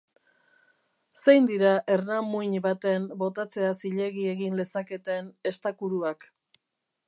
Zein 1.25 1.49
dira 1.51 1.73
ernamuin 1.97 2.57
baten 2.67 3.05
botatzea 3.21 3.69
zilegi 3.85 4.27
egin 4.33 4.59
lezaketen 4.63 5.33
estakuruak? 5.55 6.31